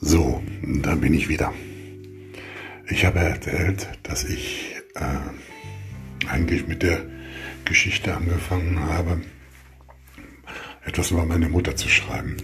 [0.00, 0.42] So,
[0.82, 1.52] da bin ich wieder.
[2.88, 7.00] Ich habe erzählt, dass ich äh, eigentlich mit der
[7.64, 9.22] Geschichte angefangen habe,
[10.84, 12.36] etwas über meine Mutter zu schreiben.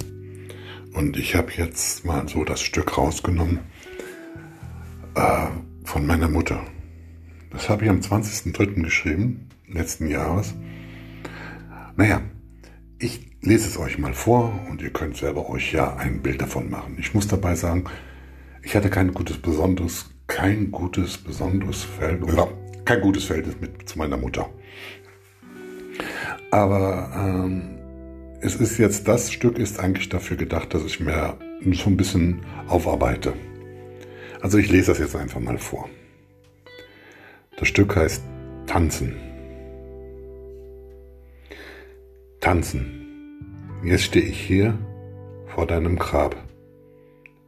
[0.94, 3.60] Und ich habe jetzt mal so das Stück rausgenommen
[5.14, 5.46] äh,
[5.84, 6.64] von meiner Mutter.
[7.50, 8.82] Das habe ich am 20.03.
[8.82, 10.54] geschrieben, letzten Jahres.
[11.96, 12.22] Naja,
[12.98, 16.70] ich lese es euch mal vor und ihr könnt selber euch ja ein Bild davon
[16.70, 16.96] machen.
[16.98, 17.84] Ich muss dabei sagen,
[18.62, 22.36] ich hatte kein gutes besonderes, kein gutes besonderes Verhältnis,
[22.84, 24.48] kein gutes Verhältnis mit zu meiner Mutter.
[26.52, 27.78] Aber ähm,
[28.40, 31.36] es ist jetzt, das Stück ist eigentlich dafür gedacht, dass ich mir
[31.72, 33.34] so ein bisschen aufarbeite.
[34.40, 35.88] Also ich lese das jetzt einfach mal vor.
[37.56, 38.22] Das Stück heißt
[38.66, 39.16] Tanzen.
[42.40, 43.01] Tanzen.
[43.84, 44.78] Jetzt stehe ich hier
[45.46, 46.36] vor deinem Grab.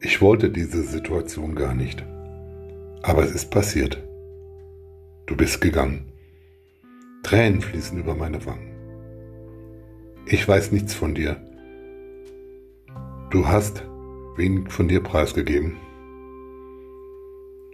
[0.01, 2.05] Ich wollte diese Situation gar nicht.
[3.03, 4.03] Aber es ist passiert.
[5.27, 6.11] Du bist gegangen.
[7.23, 8.75] Tränen fließen über meine Wangen.
[10.27, 11.37] Ich weiß nichts von dir.
[13.31, 13.85] Du hast
[14.37, 15.77] wenig von dir preisgegeben.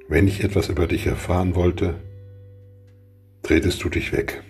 [0.07, 1.95] Wenn ich etwas über dich erfahren wollte,
[3.43, 4.43] drehtest du dich weg.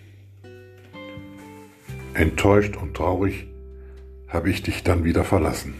[2.15, 3.50] Enttäuscht und traurig
[4.31, 5.75] habe ich dich dann wieder verlassen.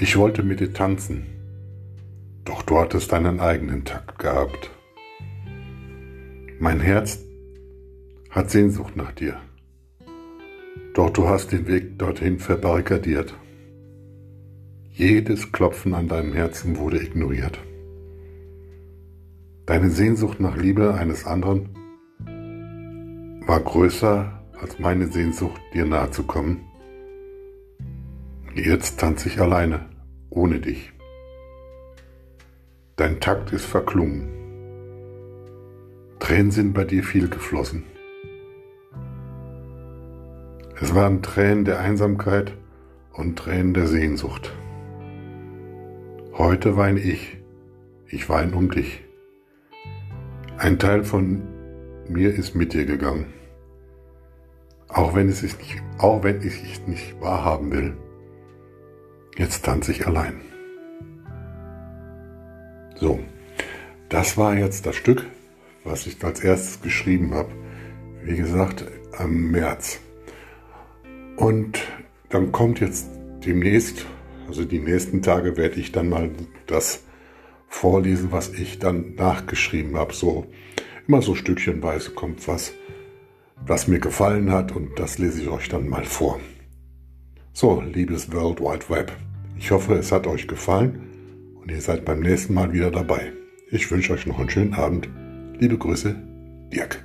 [0.00, 1.26] Ich wollte mit dir tanzen,
[2.44, 4.70] doch du hattest deinen eigenen Takt gehabt.
[6.58, 7.20] Mein Herz
[8.30, 9.36] hat Sehnsucht nach dir,
[10.94, 13.34] doch du hast den Weg dorthin verbarrikadiert.
[14.90, 17.58] Jedes Klopfen an deinem Herzen wurde ignoriert.
[19.66, 21.68] Deine Sehnsucht nach Liebe eines anderen
[23.46, 26.64] war größer als meine Sehnsucht, dir nahe zu kommen.
[28.54, 29.88] Jetzt tanze ich alleine,
[30.30, 30.92] ohne dich.
[32.96, 34.28] Dein Takt ist verklungen.
[36.20, 37.82] Tränen sind bei dir viel geflossen.
[40.80, 42.56] Es waren Tränen der Einsamkeit
[43.12, 44.54] und Tränen der Sehnsucht.
[46.34, 47.38] Heute weine ich,
[48.06, 49.02] ich weine um dich.
[50.58, 51.42] Ein Teil von
[52.08, 53.41] mir ist mit dir gegangen.
[54.92, 57.96] Auch wenn, es nicht, auch wenn ich es nicht wahrhaben will.
[59.38, 60.42] Jetzt tanze ich allein.
[62.96, 63.18] So,
[64.10, 65.24] das war jetzt das Stück,
[65.84, 67.48] was ich als erstes geschrieben habe.
[68.22, 68.84] Wie gesagt,
[69.16, 69.98] am März.
[71.36, 71.80] Und
[72.28, 73.08] dann kommt jetzt
[73.46, 74.04] demnächst,
[74.46, 76.30] also die nächsten Tage werde ich dann mal
[76.66, 77.02] das
[77.66, 80.12] vorlesen, was ich dann nachgeschrieben habe.
[80.12, 80.46] So
[81.08, 82.74] immer so stückchenweise kommt was
[83.66, 86.40] was mir gefallen hat und das lese ich euch dann mal vor.
[87.52, 89.12] So, liebes World Wide Web,
[89.58, 93.32] ich hoffe, es hat euch gefallen und ihr seid beim nächsten Mal wieder dabei.
[93.70, 95.08] Ich wünsche euch noch einen schönen Abend.
[95.58, 96.16] Liebe Grüße,
[96.72, 97.04] Dirk.